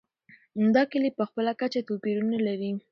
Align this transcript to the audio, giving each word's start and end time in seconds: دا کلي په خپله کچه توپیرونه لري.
دا 0.75 0.83
کلي 0.91 1.09
په 1.17 1.23
خپله 1.29 1.51
کچه 1.61 1.81
توپیرونه 1.87 2.37
لري. 2.47 2.71